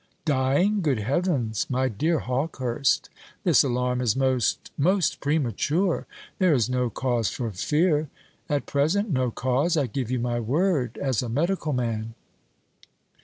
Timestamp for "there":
6.39-6.55